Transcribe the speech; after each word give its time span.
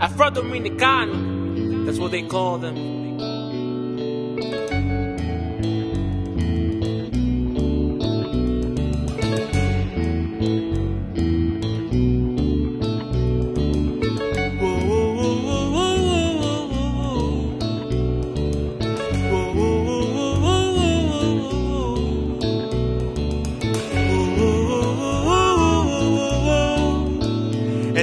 Afro 0.00 0.30
Dominican. 0.30 1.84
That's 1.84 1.98
what 1.98 2.10
they 2.10 2.22
call 2.22 2.58
them. 2.58 3.00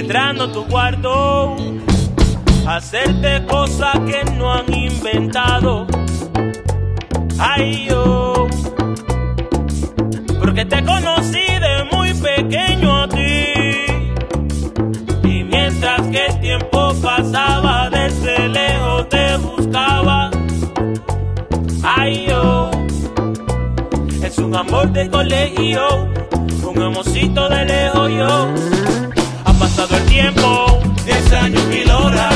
entrando 0.08 0.44
a 0.44 0.52
tu 0.52 0.64
cuarto, 0.66 1.56
hacerte 2.68 3.44
cosas 3.46 3.98
que 4.06 4.24
no 4.32 4.52
han 4.52 4.72
inventado. 4.72 5.86
Ay, 7.38 7.86
yo, 7.88 8.46
porque 10.38 10.64
te 10.66 10.84
conocí 10.84 11.46
de 11.60 11.84
muy 11.92 12.12
pequeño 12.14 13.02
a 13.02 13.08
ti. 13.08 13.44
Y 15.24 15.44
mientras 15.44 16.00
que 16.08 16.26
el 16.26 16.40
tiempo 16.40 16.94
pasaba, 17.02 17.88
desde 17.90 18.48
lejos 18.48 19.08
te 19.08 19.36
buscaba. 19.38 20.30
Ay, 21.82 22.26
yo, 22.28 22.70
es 24.22 24.38
un 24.38 24.54
amor 24.54 24.92
de 24.92 25.08
colegio, 25.08 26.08
un 26.64 26.82
amorcito 26.82 27.48
de 27.48 27.64
lejos 27.64 28.10
yo 28.10 28.88
pasado 29.58 29.96
el 29.96 30.04
tiempo, 30.06 30.80
10 31.04 31.32
años 31.32 31.64
mil 31.66 31.90
horas, 31.90 32.34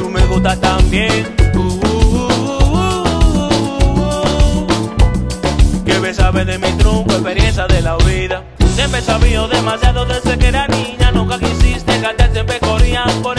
tú 0.00 0.10
me 0.10 0.26
gustas 0.26 0.60
también. 0.60 1.38
sabe 6.14 6.44
de 6.44 6.58
mi 6.58 6.72
truco, 6.78 7.12
experiencia 7.12 7.66
de 7.66 7.82
la 7.82 7.96
vida. 7.98 8.42
Siempre 8.74 9.00
sabía 9.02 9.46
demasiado 9.46 10.04
desde 10.06 10.38
que 10.38 10.48
era 10.48 10.66
niña, 10.68 11.12
nunca 11.12 11.38
quisiste 11.38 12.00
callar, 12.00 12.30
siempre 12.32 12.58
corrías. 12.60 13.12
Por 13.22 13.37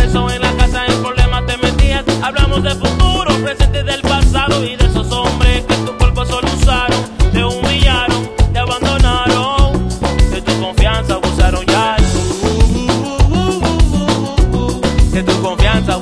confianza 15.41 15.97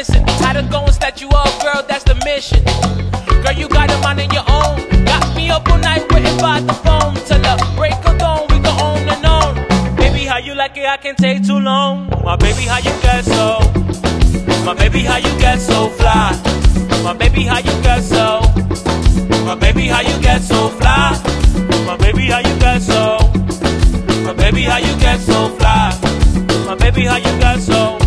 Listen, 0.00 0.24
I 0.48 0.54
done 0.54 0.70
go 0.70 0.82
and 0.82 0.94
set 0.94 1.20
you 1.20 1.28
up, 1.28 1.62
girl, 1.62 1.84
that's 1.86 2.04
the 2.04 2.14
mission. 2.24 2.64
Girl, 3.44 3.52
you 3.52 3.68
got 3.68 3.90
a 3.90 3.98
mind 4.00 4.20
in 4.20 4.30
your 4.30 4.48
own. 4.48 5.04
Got 5.04 5.36
me 5.36 5.50
up 5.50 5.68
all 5.68 5.76
night 5.76 6.10
waiting 6.10 6.38
by 6.38 6.60
the 6.60 6.72
phone. 6.72 7.12
Till 7.28 7.38
the 7.38 7.54
break 7.76 7.92
of 8.08 8.16
dawn, 8.16 8.46
we 8.48 8.60
go 8.60 8.70
on 8.70 9.06
and 9.06 9.26
on. 9.26 9.96
Baby, 9.96 10.20
how 10.24 10.38
you 10.38 10.54
like 10.54 10.74
it? 10.78 10.86
I 10.86 10.96
can't 10.96 11.18
take 11.18 11.44
too 11.46 11.60
long. 11.60 12.08
My 12.24 12.36
baby, 12.36 12.62
how 12.62 12.78
you 12.78 12.96
get 13.02 13.26
so? 13.26 13.60
My 14.64 14.72
baby, 14.72 15.00
how 15.00 15.18
you 15.18 15.38
get 15.38 15.58
so 15.58 15.90
fly? 15.90 16.32
My 17.04 17.12
baby, 17.12 17.42
how 17.42 17.58
you 17.58 17.76
get 17.82 18.00
so? 18.00 18.40
My 19.44 19.54
baby, 19.54 19.86
how 19.88 20.00
you 20.00 20.18
get 20.22 20.40
so 20.40 20.70
fly? 20.80 21.12
My 21.84 21.98
baby, 21.98 22.24
how 22.32 22.38
you 22.38 22.58
get 22.58 22.80
so? 22.80 23.18
My 24.24 24.32
baby, 24.32 24.62
how 24.62 24.78
you 24.78 24.98
get 24.98 25.20
so 25.20 25.50
fly? 25.58 25.92
My 26.64 26.74
baby, 26.76 27.04
how 27.04 27.16
you 27.16 27.38
get 27.38 27.60
so? 27.60 27.99